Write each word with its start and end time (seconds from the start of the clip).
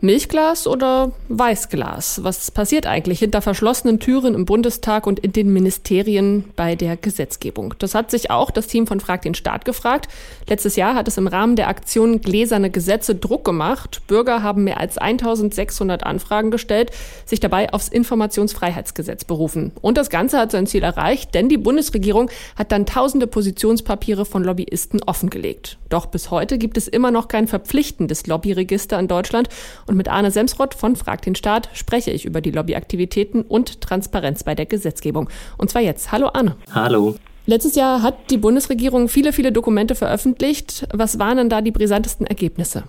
Milchglas 0.00 0.68
oder 0.68 1.10
Weißglas? 1.28 2.22
Was 2.22 2.52
passiert 2.52 2.86
eigentlich 2.86 3.18
hinter 3.18 3.42
verschlossenen 3.42 3.98
Türen 3.98 4.34
im 4.34 4.44
Bundestag 4.44 5.08
und 5.08 5.18
in 5.18 5.32
den 5.32 5.52
Ministerien 5.52 6.44
bei 6.54 6.76
der 6.76 6.96
Gesetzgebung? 6.96 7.74
Das 7.80 7.96
hat 7.96 8.12
sich 8.12 8.30
auch 8.30 8.52
das 8.52 8.68
Team 8.68 8.86
von 8.86 9.00
Frag 9.00 9.22
den 9.22 9.34
Staat 9.34 9.64
gefragt. 9.64 10.06
Letztes 10.46 10.76
Jahr 10.76 10.94
hat 10.94 11.08
es 11.08 11.18
im 11.18 11.26
Rahmen 11.26 11.56
der 11.56 11.66
Aktion 11.66 12.20
Gläserne 12.20 12.70
Gesetze 12.70 13.16
Druck 13.16 13.44
gemacht. 13.44 14.02
Bürger 14.06 14.40
haben 14.44 14.62
mehr 14.62 14.78
als 14.78 14.98
1600 14.98 16.04
Anfragen 16.04 16.52
gestellt, 16.52 16.92
sich 17.24 17.40
dabei 17.40 17.72
aufs 17.72 17.88
Informationsfreiheitsgesetz 17.88 19.24
berufen. 19.24 19.72
Und 19.80 19.98
das 19.98 20.10
Ganze 20.10 20.38
hat 20.38 20.52
sein 20.52 20.68
Ziel 20.68 20.84
erreicht, 20.84 21.34
denn 21.34 21.48
die 21.48 21.58
Bundesregierung 21.58 22.30
hat 22.54 22.70
dann 22.70 22.86
tausende 22.86 23.26
Positionspapiere 23.26 24.24
von 24.24 24.44
Lobbyisten 24.44 25.02
offengelegt. 25.02 25.76
Doch 25.88 26.06
bis 26.06 26.30
heute 26.30 26.56
gibt 26.56 26.76
es 26.76 26.86
immer 26.86 27.10
noch 27.10 27.26
kein 27.26 27.48
verpflichtendes 27.48 28.28
Lobbyregister 28.28 28.96
in 29.00 29.08
Deutschland 29.08 29.48
und 29.88 29.96
mit 29.96 30.08
Arne 30.08 30.30
Semsrott 30.30 30.74
von 30.74 30.96
Frag 30.96 31.22
den 31.22 31.34
Staat 31.34 31.68
spreche 31.72 32.10
ich 32.10 32.24
über 32.24 32.40
die 32.40 32.50
Lobbyaktivitäten 32.50 33.42
und 33.42 33.80
Transparenz 33.80 34.44
bei 34.44 34.54
der 34.54 34.66
Gesetzgebung. 34.66 35.28
Und 35.56 35.70
zwar 35.70 35.82
jetzt. 35.82 36.12
Hallo 36.12 36.30
Arne. 36.32 36.56
Hallo. 36.72 37.16
Letztes 37.46 37.76
Jahr 37.76 38.02
hat 38.02 38.30
die 38.30 38.36
Bundesregierung 38.36 39.08
viele, 39.08 39.32
viele 39.32 39.52
Dokumente 39.52 39.94
veröffentlicht. 39.94 40.86
Was 40.92 41.18
waren 41.18 41.38
denn 41.38 41.48
da 41.48 41.62
die 41.62 41.70
brisantesten 41.70 42.26
Ergebnisse? 42.26 42.84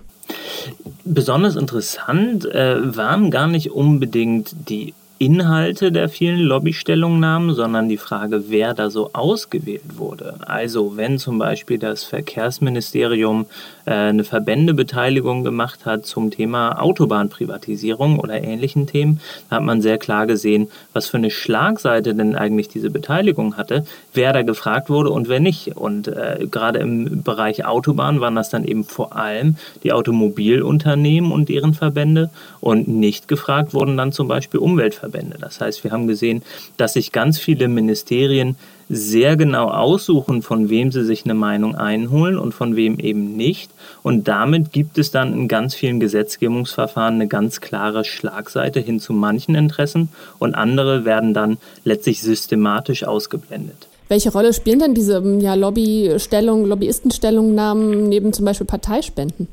Besonders 1.04 1.56
interessant 1.56 2.44
äh, 2.44 2.96
waren 2.96 3.30
gar 3.30 3.48
nicht 3.48 3.70
unbedingt 3.70 4.54
die 4.68 4.92
Inhalte 5.22 5.92
der 5.92 6.08
vielen 6.08 6.40
Lobbystellungnahmen, 6.40 7.54
sondern 7.54 7.90
die 7.90 7.98
Frage, 7.98 8.44
wer 8.48 8.72
da 8.72 8.88
so 8.88 9.10
ausgewählt 9.12 9.98
wurde. 9.98 10.36
Also 10.46 10.96
wenn 10.96 11.18
zum 11.18 11.38
Beispiel 11.38 11.78
das 11.78 12.04
Verkehrsministerium 12.04 13.44
äh, 13.84 13.90
eine 13.90 14.24
Verbändebeteiligung 14.24 15.44
gemacht 15.44 15.84
hat 15.84 16.06
zum 16.06 16.30
Thema 16.30 16.80
Autobahnprivatisierung 16.80 18.18
oder 18.18 18.42
ähnlichen 18.42 18.86
Themen, 18.86 19.20
hat 19.50 19.62
man 19.62 19.82
sehr 19.82 19.98
klar 19.98 20.26
gesehen, 20.26 20.68
was 20.94 21.08
für 21.08 21.18
eine 21.18 21.30
Schlagseite 21.30 22.14
denn 22.14 22.34
eigentlich 22.34 22.68
diese 22.68 22.88
Beteiligung 22.88 23.58
hatte, 23.58 23.84
wer 24.14 24.32
da 24.32 24.40
gefragt 24.40 24.88
wurde 24.88 25.10
und 25.10 25.28
wer 25.28 25.40
nicht. 25.40 25.76
Und 25.76 26.08
äh, 26.08 26.46
gerade 26.50 26.78
im 26.78 27.22
Bereich 27.22 27.66
Autobahn 27.66 28.22
waren 28.22 28.36
das 28.36 28.48
dann 28.48 28.64
eben 28.64 28.84
vor 28.84 29.14
allem 29.14 29.56
die 29.82 29.92
Automobilunternehmen 29.92 31.30
und 31.30 31.50
deren 31.50 31.74
Verbände 31.74 32.30
und 32.60 32.88
nicht 32.88 33.28
gefragt 33.28 33.74
wurden 33.74 33.98
dann 33.98 34.12
zum 34.12 34.26
Beispiel 34.26 34.60
Umweltverbände. 34.60 35.09
Verbände. 35.10 35.36
Das 35.40 35.60
heißt, 35.60 35.84
wir 35.84 35.90
haben 35.90 36.06
gesehen, 36.06 36.42
dass 36.76 36.94
sich 36.94 37.12
ganz 37.12 37.38
viele 37.38 37.68
Ministerien 37.68 38.56
sehr 38.88 39.36
genau 39.36 39.68
aussuchen, 39.68 40.42
von 40.42 40.68
wem 40.68 40.90
sie 40.90 41.04
sich 41.04 41.24
eine 41.24 41.34
Meinung 41.34 41.76
einholen 41.76 42.38
und 42.38 42.52
von 42.52 42.74
wem 42.74 42.98
eben 42.98 43.36
nicht. 43.36 43.70
Und 44.02 44.26
damit 44.26 44.72
gibt 44.72 44.98
es 44.98 45.10
dann 45.10 45.32
in 45.32 45.48
ganz 45.48 45.74
vielen 45.74 46.00
Gesetzgebungsverfahren 46.00 47.14
eine 47.14 47.28
ganz 47.28 47.60
klare 47.60 48.04
Schlagseite 48.04 48.80
hin 48.80 48.98
zu 48.98 49.12
manchen 49.12 49.54
Interessen 49.54 50.08
und 50.38 50.54
andere 50.54 51.04
werden 51.04 51.34
dann 51.34 51.58
letztlich 51.84 52.20
systematisch 52.20 53.04
ausgeblendet. 53.04 53.86
Welche 54.08 54.32
Rolle 54.32 54.52
spielen 54.52 54.80
denn 54.80 54.94
diese 54.94 55.22
ja, 55.38 55.54
Lobbystellung, 55.54 56.64
Lobbyistenstellungnahmen 56.66 58.08
neben 58.08 58.32
zum 58.32 58.44
Beispiel 58.44 58.66
Parteispenden? 58.66 59.46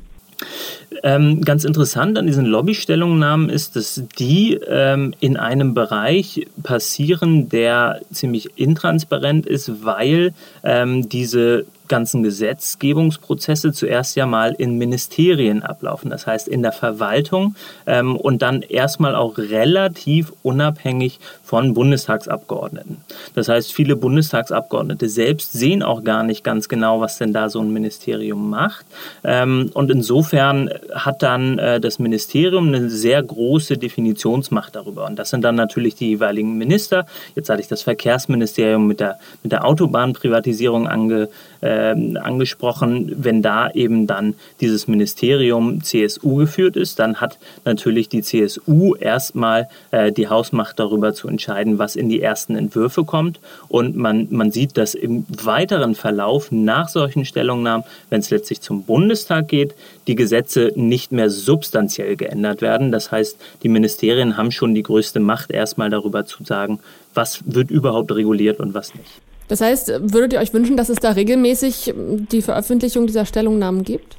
Ähm, 1.02 1.42
ganz 1.42 1.64
interessant 1.64 2.18
an 2.18 2.26
diesen 2.26 2.46
Lobbystellungnahmen 2.46 3.50
ist, 3.50 3.76
dass 3.76 4.02
die 4.18 4.54
ähm, 4.54 5.14
in 5.20 5.36
einem 5.36 5.74
Bereich 5.74 6.46
passieren, 6.62 7.48
der 7.48 8.00
ziemlich 8.12 8.50
intransparent 8.56 9.46
ist, 9.46 9.84
weil 9.84 10.32
ähm, 10.64 11.08
diese 11.08 11.66
ganzen 11.88 12.22
Gesetzgebungsprozesse 12.22 13.72
zuerst 13.72 14.16
ja 14.16 14.26
mal 14.26 14.54
in 14.56 14.78
Ministerien 14.78 15.62
ablaufen, 15.62 16.10
das 16.10 16.26
heißt 16.26 16.48
in 16.48 16.62
der 16.62 16.72
Verwaltung 16.72 17.54
ähm, 17.86 18.16
und 18.16 18.42
dann 18.42 18.62
erstmal 18.62 19.14
auch 19.14 19.38
relativ 19.38 20.32
unabhängig 20.42 21.20
von 21.42 21.74
Bundestagsabgeordneten. 21.74 22.98
Das 23.34 23.48
heißt, 23.48 23.72
viele 23.72 23.96
Bundestagsabgeordnete 23.96 25.08
selbst 25.08 25.52
sehen 25.52 25.82
auch 25.82 26.04
gar 26.04 26.22
nicht 26.22 26.44
ganz 26.44 26.68
genau, 26.68 27.00
was 27.00 27.18
denn 27.18 27.32
da 27.32 27.48
so 27.48 27.60
ein 27.60 27.72
Ministerium 27.72 28.50
macht. 28.50 28.84
Ähm, 29.24 29.70
und 29.74 29.90
insofern 29.90 30.70
hat 30.92 31.22
dann 31.22 31.58
äh, 31.58 31.80
das 31.80 31.98
Ministerium 31.98 32.68
eine 32.68 32.90
sehr 32.90 33.22
große 33.22 33.78
Definitionsmacht 33.78 34.76
darüber. 34.76 35.06
Und 35.06 35.18
das 35.18 35.30
sind 35.30 35.42
dann 35.42 35.54
natürlich 35.54 35.94
die 35.94 36.08
jeweiligen 36.08 36.58
Minister. 36.58 37.06
Jetzt 37.34 37.48
hatte 37.48 37.60
ich 37.60 37.68
das 37.68 37.82
Verkehrsministerium 37.82 38.86
mit 38.86 39.00
der, 39.00 39.18
mit 39.42 39.52
der 39.52 39.64
Autobahnprivatisierung 39.64 40.86
ange, 40.86 41.28
äh, 41.60 41.77
angesprochen, 42.16 43.14
wenn 43.16 43.42
da 43.42 43.70
eben 43.70 44.06
dann 44.06 44.34
dieses 44.60 44.88
Ministerium 44.88 45.82
CSU 45.82 46.36
geführt 46.36 46.76
ist, 46.76 46.98
dann 46.98 47.20
hat 47.20 47.38
natürlich 47.64 48.08
die 48.08 48.22
CSU 48.22 48.94
erstmal 48.94 49.68
äh, 49.90 50.12
die 50.12 50.28
Hausmacht 50.28 50.78
darüber 50.78 51.14
zu 51.14 51.28
entscheiden, 51.28 51.78
was 51.78 51.96
in 51.96 52.08
die 52.08 52.22
ersten 52.22 52.56
Entwürfe 52.56 53.04
kommt. 53.04 53.40
Und 53.68 53.96
man, 53.96 54.28
man 54.30 54.50
sieht, 54.50 54.76
dass 54.76 54.94
im 54.94 55.26
weiteren 55.28 55.94
Verlauf 55.94 56.50
nach 56.50 56.88
solchen 56.88 57.24
Stellungnahmen, 57.24 57.84
wenn 58.10 58.20
es 58.20 58.30
letztlich 58.30 58.60
zum 58.60 58.84
Bundestag 58.84 59.48
geht, 59.48 59.74
die 60.06 60.14
Gesetze 60.14 60.72
nicht 60.74 61.12
mehr 61.12 61.30
substanziell 61.30 62.16
geändert 62.16 62.62
werden. 62.62 62.92
Das 62.92 63.12
heißt, 63.12 63.38
die 63.62 63.68
Ministerien 63.68 64.36
haben 64.36 64.50
schon 64.50 64.74
die 64.74 64.82
größte 64.82 65.20
Macht, 65.20 65.50
erstmal 65.50 65.90
darüber 65.90 66.24
zu 66.26 66.44
sagen, 66.44 66.80
was 67.14 67.42
wird 67.46 67.70
überhaupt 67.70 68.12
reguliert 68.12 68.60
und 68.60 68.74
was 68.74 68.94
nicht. 68.94 69.27
Das 69.48 69.60
heißt, 69.60 69.92
würdet 70.00 70.34
ihr 70.34 70.40
euch 70.40 70.52
wünschen, 70.52 70.76
dass 70.76 70.88
es 70.88 70.98
da 70.98 71.12
regelmäßig 71.12 71.94
die 71.96 72.42
Veröffentlichung 72.42 73.06
dieser 73.06 73.24
Stellungnahmen 73.24 73.82
gibt? 73.82 74.16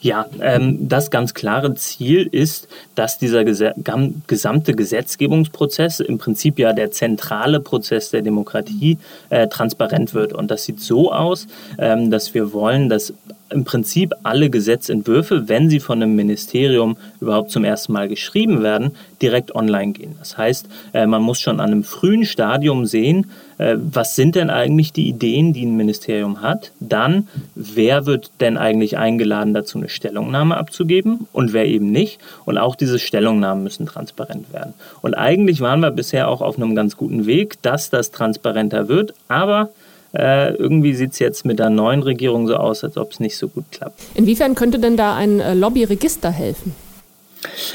Ja, 0.00 0.26
ähm, 0.40 0.88
das 0.88 1.10
ganz 1.10 1.34
klare 1.34 1.74
Ziel 1.74 2.28
ist, 2.30 2.68
dass 2.94 3.18
dieser 3.18 3.44
gesamte 3.44 4.74
Gesetzgebungsprozess, 4.74 6.00
im 6.00 6.18
Prinzip 6.18 6.58
ja 6.58 6.72
der 6.72 6.90
zentrale 6.90 7.60
Prozess 7.60 8.10
der 8.10 8.22
Demokratie, 8.22 8.98
äh, 9.30 9.48
transparent 9.48 10.14
wird. 10.14 10.32
Und 10.32 10.50
das 10.50 10.64
sieht 10.64 10.80
so 10.80 11.12
aus, 11.12 11.46
ähm, 11.78 12.10
dass 12.10 12.34
wir 12.34 12.52
wollen, 12.52 12.88
dass 12.88 13.14
im 13.50 13.64
Prinzip 13.64 14.14
alle 14.22 14.50
Gesetzentwürfe, 14.50 15.48
wenn 15.48 15.70
sie 15.70 15.80
von 15.80 16.02
einem 16.02 16.16
Ministerium 16.16 16.96
überhaupt 17.20 17.50
zum 17.50 17.64
ersten 17.64 17.92
Mal 17.92 18.08
geschrieben 18.08 18.62
werden, 18.62 18.92
direkt 19.22 19.54
online 19.54 19.92
gehen. 19.92 20.16
Das 20.18 20.36
heißt, 20.36 20.66
äh, 20.92 21.06
man 21.06 21.22
muss 21.22 21.40
schon 21.40 21.60
an 21.60 21.70
einem 21.70 21.84
frühen 21.84 22.24
Stadium 22.24 22.86
sehen, 22.86 23.30
äh, 23.58 23.76
was 23.78 24.16
sind 24.16 24.34
denn 24.34 24.50
eigentlich 24.50 24.92
die 24.92 25.08
Ideen, 25.08 25.52
die 25.52 25.64
ein 25.64 25.76
Ministerium 25.76 26.42
hat? 26.42 26.72
Dann, 26.80 27.28
wer 27.54 28.06
wird 28.06 28.30
denn 28.40 28.56
eigentlich 28.56 28.98
eingeladen, 28.98 29.54
dazu 29.54 29.78
eine 29.78 29.88
Stellungnahme 29.88 30.56
abzugeben 30.56 31.28
und 31.32 31.52
wer 31.52 31.66
eben 31.66 31.90
nicht? 31.90 32.18
Und 32.44 32.58
auch 32.58 32.76
diese 32.76 32.98
Stellungnahmen 32.98 33.62
müssen 33.62 33.86
transparent 33.86 34.52
werden. 34.52 34.74
Und 35.02 35.14
eigentlich 35.14 35.60
waren 35.60 35.80
wir 35.80 35.90
bisher 35.90 36.28
auch 36.28 36.40
auf 36.40 36.56
einem 36.56 36.74
ganz 36.74 36.96
guten 36.96 37.26
Weg, 37.26 37.62
dass 37.62 37.90
das 37.90 38.10
transparenter 38.10 38.88
wird, 38.88 39.14
aber 39.28 39.70
äh, 40.14 40.54
irgendwie 40.54 40.94
sieht 40.94 41.12
es 41.12 41.18
jetzt 41.18 41.44
mit 41.44 41.58
der 41.58 41.70
neuen 41.70 42.02
Regierung 42.02 42.46
so 42.46 42.56
aus, 42.56 42.84
als 42.84 42.96
ob 42.96 43.12
es 43.12 43.20
nicht 43.20 43.36
so 43.36 43.48
gut 43.48 43.64
klappt. 43.70 44.00
Inwiefern 44.14 44.54
könnte 44.54 44.78
denn 44.78 44.96
da 44.96 45.14
ein 45.14 45.40
äh, 45.40 45.54
Lobbyregister 45.54 46.30
helfen? 46.30 46.74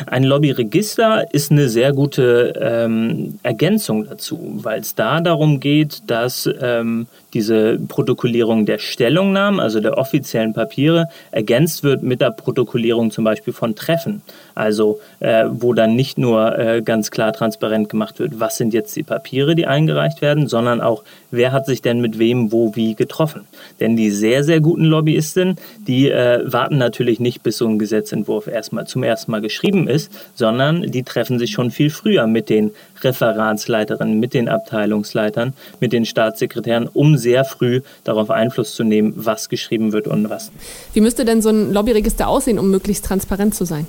Ein 0.05 0.23
Lobbyregister 0.23 1.33
ist 1.33 1.51
eine 1.51 1.69
sehr 1.69 1.93
gute 1.93 2.53
ähm, 2.59 3.39
Ergänzung 3.43 4.05
dazu, 4.05 4.39
weil 4.63 4.79
es 4.79 4.95
da 4.95 5.21
darum 5.21 5.59
geht, 5.59 6.01
dass 6.07 6.49
ähm, 6.61 7.07
diese 7.33 7.77
Protokollierung 7.87 8.65
der 8.65 8.79
Stellungnahmen, 8.79 9.59
also 9.59 9.79
der 9.79 9.97
offiziellen 9.97 10.53
Papiere, 10.53 11.07
ergänzt 11.31 11.83
wird 11.83 12.03
mit 12.03 12.21
der 12.21 12.31
Protokollierung 12.31 13.11
zum 13.11 13.23
Beispiel 13.23 13.53
von 13.53 13.75
Treffen. 13.75 14.21
Also 14.59 14.99
äh, 15.21 15.45
wo 15.49 15.73
dann 15.73 15.95
nicht 15.95 16.17
nur 16.17 16.59
äh, 16.59 16.81
ganz 16.81 17.11
klar 17.11 17.31
transparent 17.31 17.87
gemacht 17.87 18.19
wird, 18.19 18.41
was 18.41 18.57
sind 18.57 18.73
jetzt 18.73 18.93
die 18.97 19.03
Papiere, 19.03 19.55
die 19.55 19.65
eingereicht 19.65 20.21
werden, 20.21 20.49
sondern 20.49 20.81
auch, 20.81 21.03
wer 21.31 21.53
hat 21.53 21.65
sich 21.65 21.81
denn 21.81 22.01
mit 22.01 22.19
wem, 22.19 22.51
wo, 22.51 22.75
wie 22.75 22.93
getroffen. 22.93 23.47
Denn 23.79 23.95
die 23.95 24.11
sehr, 24.11 24.43
sehr 24.43 24.59
guten 24.59 24.83
Lobbyistinnen, 24.83 25.55
die 25.87 26.11
äh, 26.11 26.41
warten 26.45 26.77
natürlich 26.77 27.21
nicht, 27.21 27.41
bis 27.41 27.57
so 27.57 27.67
ein 27.67 27.79
Gesetzentwurf 27.79 28.47
erstmal 28.47 28.85
zum 28.85 29.01
ersten 29.01 29.31
Mal 29.31 29.39
geschrieben 29.39 29.87
ist, 29.87 30.11
sondern 30.35 30.81
die 30.81 31.03
treffen 31.03 31.39
sich 31.39 31.51
schon 31.51 31.71
viel 31.71 31.89
früher 31.89 32.27
mit 32.27 32.49
den 32.49 32.71
Referatsleiterinnen, 33.01 34.19
mit 34.19 34.33
den 34.33 34.49
Abteilungsleitern, 34.49 35.53
mit 35.79 35.93
den 35.93 36.03
Staatssekretären, 36.03 36.89
um 36.91 37.15
sehr 37.15 37.45
früh 37.45 37.79
darauf 38.03 38.29
Einfluss 38.29 38.75
zu 38.75 38.83
nehmen, 38.83 39.13
was 39.15 39.47
geschrieben 39.47 39.93
wird 39.93 40.07
und 40.07 40.29
was 40.29 40.51
Wie 40.91 40.99
müsste 40.99 41.23
denn 41.23 41.41
so 41.41 41.47
ein 41.47 41.71
Lobbyregister 41.71 42.27
aussehen, 42.27 42.59
um 42.59 42.69
möglichst 42.69 43.05
transparent 43.05 43.55
zu 43.55 43.63
sein? 43.63 43.87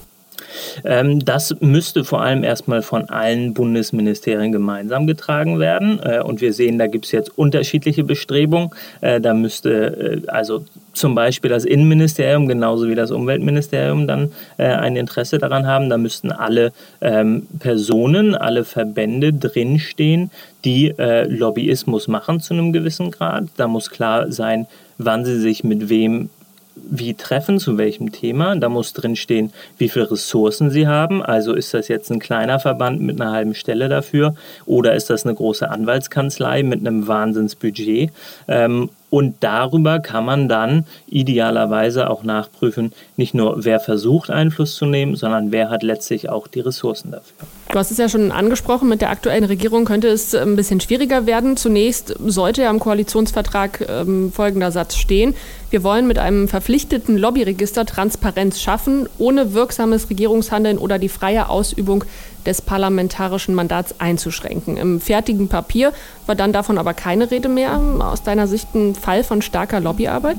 Ähm, 0.84 1.25
das 1.25 1.54
müsste 1.60 2.04
vor 2.04 2.22
allem 2.22 2.44
erstmal 2.44 2.82
von 2.82 3.08
allen 3.08 3.54
Bundesministerien 3.54 4.52
gemeinsam 4.52 5.06
getragen 5.06 5.58
werden. 5.58 6.00
Äh, 6.02 6.20
und 6.20 6.40
wir 6.40 6.52
sehen, 6.52 6.78
da 6.78 6.87
gibt 6.87 7.06
es 7.06 7.12
jetzt 7.12 7.37
unterschiedliche 7.37 8.04
Bestrebungen. 8.04 8.70
Äh, 9.00 9.20
da 9.20 9.34
müsste 9.34 10.22
äh, 10.25 10.28
also 10.28 10.64
zum 10.92 11.14
Beispiel 11.14 11.50
das 11.50 11.64
Innenministerium 11.64 12.48
genauso 12.48 12.88
wie 12.88 12.94
das 12.94 13.12
Umweltministerium 13.12 14.08
dann 14.08 14.32
ein 14.58 14.96
Interesse 14.96 15.38
daran 15.38 15.64
haben. 15.64 15.88
Da 15.88 15.96
müssten 15.96 16.32
alle 16.32 16.72
ähm, 17.00 17.46
Personen, 17.60 18.34
alle 18.34 18.64
Verbände 18.64 19.32
drinstehen, 19.32 20.32
die 20.64 20.93
Lobbyismus 21.28 22.08
machen 22.08 22.40
zu 22.40 22.54
einem 22.54 22.72
gewissen 22.72 23.12
Grad. 23.12 23.44
Da 23.56 23.69
muss 23.69 23.90
klar 23.90 24.32
sein, 24.32 24.66
wann 24.98 25.25
sie 25.25 25.38
sich 25.38 25.62
mit 25.62 25.88
wem 25.88 26.28
wie 26.75 27.14
treffen, 27.14 27.58
zu 27.58 27.78
welchem 27.78 28.12
Thema. 28.12 28.56
Da 28.56 28.69
muss 28.69 28.93
drin 28.93 29.17
stehen, 29.17 29.52
wie 29.78 29.88
viele 29.88 30.11
Ressourcen 30.11 30.70
sie 30.70 30.87
haben. 30.87 31.22
Also 31.22 31.55
ist 31.55 31.75
das 31.75 31.88
jetzt 31.88 32.11
ein 32.11 32.20
kleiner 32.20 32.58
Verband 32.58 33.00
mit 33.00 33.20
einer 33.20 33.32
halben 33.32 33.55
Stelle 33.55 33.88
dafür 33.88 34.34
oder 34.67 34.94
ist 34.94 35.11
das 35.11 35.25
eine 35.25 35.34
große 35.34 35.69
Anwaltskanzlei 35.69 36.62
mit 36.62 36.81
einem 36.81 37.06
Wahnsinnsbudget? 37.06 38.11
Ähm, 38.49 38.90
und 39.10 39.36
darüber 39.40 39.98
kann 39.98 40.24
man 40.24 40.48
dann 40.48 40.86
idealerweise 41.08 42.08
auch 42.08 42.22
nachprüfen, 42.22 42.92
nicht 43.16 43.34
nur 43.34 43.64
wer 43.64 43.80
versucht 43.80 44.30
Einfluss 44.30 44.76
zu 44.76 44.86
nehmen, 44.86 45.16
sondern 45.16 45.52
wer 45.52 45.68
hat 45.68 45.82
letztlich 45.82 46.28
auch 46.28 46.46
die 46.46 46.60
Ressourcen 46.60 47.10
dafür. 47.10 47.48
Du 47.70 47.78
hast 47.78 47.90
es 47.90 47.98
ja 47.98 48.08
schon 48.08 48.32
angesprochen, 48.32 48.88
mit 48.88 49.00
der 49.00 49.10
aktuellen 49.10 49.44
Regierung 49.44 49.84
könnte 49.84 50.08
es 50.08 50.34
ein 50.34 50.56
bisschen 50.56 50.80
schwieriger 50.80 51.26
werden. 51.26 51.56
Zunächst 51.56 52.14
sollte 52.18 52.62
ja 52.62 52.70
im 52.70 52.80
Koalitionsvertrag 52.80 53.86
ähm, 53.88 54.32
folgender 54.32 54.72
Satz 54.72 54.96
stehen. 54.96 55.34
Wir 55.70 55.84
wollen 55.84 56.08
mit 56.08 56.18
einem 56.18 56.48
verpflichteten 56.48 57.16
Lobbyregister 57.16 57.86
Transparenz 57.86 58.60
schaffen, 58.60 59.08
ohne 59.18 59.54
wirksames 59.54 60.10
Regierungshandeln 60.10 60.78
oder 60.78 60.98
die 60.98 61.08
freie 61.08 61.48
Ausübung 61.48 62.04
des 62.44 62.62
parlamentarischen 62.62 63.54
Mandats 63.54 63.94
einzuschränken. 64.00 64.76
Im 64.76 65.00
fertigen 65.00 65.48
Papier 65.48 65.92
war 66.26 66.34
dann 66.34 66.52
davon 66.52 66.78
aber 66.78 66.94
keine 66.94 67.30
Rede 67.30 67.48
mehr. 67.48 67.80
Aus 68.00 68.22
deiner 68.22 68.46
Sicht 68.46 68.74
ein 68.74 68.94
Fall 69.00 69.25
von 69.25 69.43
starker 69.43 69.81
Lobbyarbeit? 69.81 70.38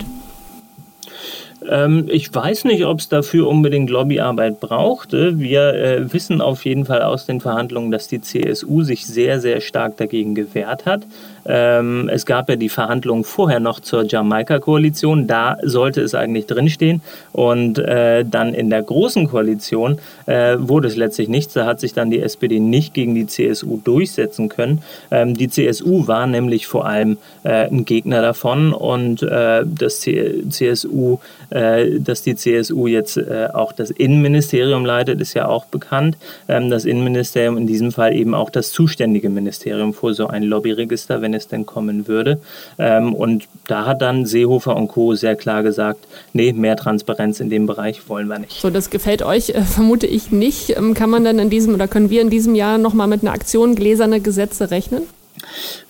Ähm, 1.69 2.08
ich 2.10 2.34
weiß 2.34 2.66
nicht, 2.66 2.86
ob 2.86 3.00
es 3.00 3.10
dafür 3.10 3.48
unbedingt 3.48 3.90
Lobbyarbeit 3.90 4.60
brauchte. 4.60 5.40
Wir 5.40 5.74
äh, 5.74 6.13
wissen 6.13 6.42
auf 6.42 6.66
jeden 6.66 6.86
Fall 6.86 7.02
aus 7.04 7.25
den 7.25 7.40
Verhandlungen, 7.40 7.92
dass 7.92 8.08
die 8.08 8.22
CSU 8.22 8.81
sich 8.81 9.06
sehr, 9.06 9.40
sehr 9.40 9.62
stark 9.62 9.98
dagegen 9.98 10.34
gewehrt 10.34 10.86
hat. 10.86 11.04
Ähm, 11.46 12.10
es 12.12 12.26
gab 12.26 12.50
ja 12.50 12.56
die 12.56 12.70
Verhandlungen 12.70 13.24
vorher 13.24 13.60
noch 13.60 13.80
zur 13.80 14.06
Jamaika-Koalition. 14.06 15.28
Da 15.28 15.58
sollte 15.64 16.02
es 16.02 16.16
eigentlich 16.16 16.46
drinstehen. 16.46 17.02
Und 17.32 17.80
äh, 17.80 18.26
dann 18.26 18.54
in 18.54 18.70
der 18.70 18.84
großen 18.84 19.28
Koalition 19.28 19.98
äh, 20.26 20.58
wurde 20.60 20.88
es 20.88 20.96
letztlich 20.96 21.30
nichts. 21.30 21.54
Da 21.54 21.66
hat 21.66 21.80
sich 21.80 21.94
dann 21.94 22.12
die 22.12 22.20
SPD 22.20 22.60
nicht 22.60 22.94
gegen 22.94 23.16
die 23.16 23.28
CSU 23.28 23.80
durchsetzen 23.84 24.50
können. 24.50 24.82
Ähm, 25.10 25.36
die 25.36 25.50
CSU 25.50 26.08
war 26.08 26.28
nämlich 26.28 26.68
vor 26.68 26.86
allem 26.86 27.18
äh, 27.44 27.68
ein 27.68 27.86
Gegner 27.86 28.22
davon 28.22 28.74
und 28.74 29.24
äh, 29.24 29.64
das 29.66 30.02
C 30.02 30.44
CSU, 30.50 31.18
äh, 31.50 32.00
dass 32.00 32.22
die 32.22 32.36
CSU 32.36 32.88
jetzt 32.88 33.18
äh, 33.18 33.48
auch 33.54 33.72
das 33.72 33.92
Innenministerium 33.92 34.86
leitet, 34.86 35.22
ist 35.22 35.34
ja 35.34 35.48
auch 35.48 35.66
bekannt. 35.66 36.18
Ähm, 36.48 36.70
das 36.70 36.86
Innenministerium 36.86 37.58
in 37.58 37.68
diesem 37.68 37.92
Fall 37.92 38.16
eben 38.16 38.34
auch 38.34 38.50
das 38.50 38.72
zuständige 38.72 39.30
Ministerium 39.30 39.94
vor 39.94 40.14
so 40.14 40.28
ein 40.28 40.44
Lobbyregister, 40.44 41.22
wenn 41.22 41.31
wenn 41.31 41.38
es 41.38 41.48
denn 41.48 41.66
kommen 41.66 42.07
würde. 42.07 42.39
Ähm, 42.78 43.13
und 43.13 43.48
da 43.68 43.86
hat 43.86 44.01
dann 44.01 44.25
Seehofer 44.25 44.75
und 44.75 44.89
Co. 44.89 45.16
sehr 45.16 45.36
klar 45.36 45.63
gesagt, 45.63 46.06
nee, 46.33 46.51
mehr 46.51 46.75
Transparenz 46.75 47.39
in 47.39 47.50
dem 47.50 47.66
Bereich 47.68 48.10
wollen 48.10 48.28
wir 48.28 48.39
nicht. 48.39 48.60
So, 48.60 48.69
das 48.69 48.89
gefällt 48.89 49.24
euch, 49.24 49.50
äh, 49.51 49.62
vermute 49.62 50.07
ich 50.07 50.31
nicht. 50.31 50.78
Ähm, 50.78 50.94
kann 50.94 51.10
man 51.10 51.24
dann 51.24 51.39
in 51.39 51.50
diesem 51.50 51.74
oder 51.74 51.88
können 51.88 52.10
wir 52.10 52.22
in 52.22 52.30
diesem 52.30 52.56
Jahr 52.56 52.78
nochmal 52.78 53.07
mit 53.07 53.22
einer 53.22 53.31
Aktion 53.31 53.75
gläserne 53.75 54.19
Gesetze 54.19 54.72
rechnen? 54.72 55.04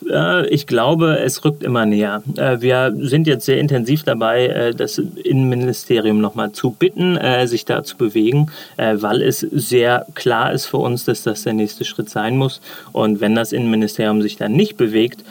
Äh, 0.10 0.48
ich 0.48 0.68
glaube, 0.68 1.20
es 1.20 1.44
rückt 1.44 1.64
immer 1.64 1.86
näher. 1.86 2.24
Äh, 2.38 2.62
wir 2.62 2.94
sind 2.98 3.28
jetzt 3.28 3.46
sehr 3.46 3.60
intensiv 3.60 4.04
dabei, 4.04 4.48
äh, 4.48 4.76
das 4.76 4.98
Innenministerium 4.98 6.20
nochmal 6.20 6.52
zu 6.52 6.72
bitten, 6.72 7.18
sich 7.46 7.66
da 7.66 7.84
zu 7.84 7.98
bewegen, 7.98 8.52
weil 8.78 9.22
es 9.22 9.40
sehr 9.40 10.06
klar 10.16 10.52
ist 10.52 10.66
für 10.66 10.78
uns, 10.78 11.06
dass 11.06 11.24
das 11.24 11.44
der 11.44 11.54
nächste 11.54 11.86
Schritt 11.86 12.10
sein 12.10 12.38
muss. 12.38 12.62
Und 12.92 13.22
wenn 13.22 13.36
das 13.36 13.52
Innenministerium 13.52 14.22
sich 14.22 14.38
dann 14.38 14.54
nicht 14.54 14.78
bewegt 14.78 15.24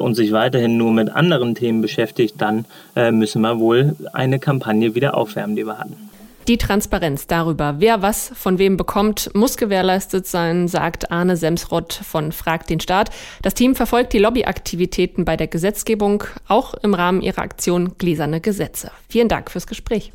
und 0.00 0.14
sich 0.14 0.32
weiterhin 0.32 0.76
nur 0.76 0.92
mit 0.92 1.10
anderen 1.10 1.54
Themen 1.54 1.82
beschäftigt, 1.82 2.36
dann 2.38 2.64
müssen 3.12 3.42
wir 3.42 3.58
wohl 3.58 3.96
eine 4.12 4.38
Kampagne 4.38 4.94
wieder 4.94 5.16
aufwärmen, 5.16 5.56
die 5.56 5.66
wir 5.66 5.78
hatten. 5.78 6.05
Die 6.48 6.58
Transparenz 6.58 7.26
darüber, 7.26 7.76
wer 7.78 8.02
was 8.02 8.30
von 8.34 8.58
wem 8.58 8.76
bekommt, 8.76 9.30
muss 9.34 9.56
gewährleistet 9.56 10.28
sein, 10.28 10.68
sagt 10.68 11.10
Arne 11.10 11.36
Semsrott 11.36 11.92
von 11.92 12.30
Frag 12.30 12.68
den 12.68 12.78
Staat. 12.78 13.10
Das 13.42 13.54
Team 13.54 13.74
verfolgt 13.74 14.12
die 14.12 14.18
Lobbyaktivitäten 14.18 15.24
bei 15.24 15.36
der 15.36 15.48
Gesetzgebung, 15.48 16.22
auch 16.46 16.74
im 16.74 16.94
Rahmen 16.94 17.20
ihrer 17.20 17.42
Aktion 17.42 17.98
Gläserne 17.98 18.40
Gesetze. 18.40 18.92
Vielen 19.08 19.28
Dank 19.28 19.50
fürs 19.50 19.66
Gespräch. 19.66 20.12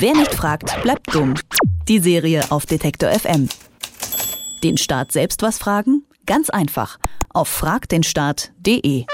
Wer 0.00 0.14
nicht 0.14 0.32
fragt, 0.32 0.80
bleibt 0.82 1.14
dumm. 1.14 1.34
Die 1.88 1.98
Serie 1.98 2.50
auf 2.50 2.64
Detektor 2.64 3.10
FM. 3.10 3.50
Den 4.62 4.78
Staat 4.78 5.12
selbst 5.12 5.42
was 5.42 5.58
fragen? 5.58 6.04
Ganz 6.24 6.48
einfach. 6.48 6.98
Auf 7.28 7.48
fragdenstaat.de. 7.48 9.04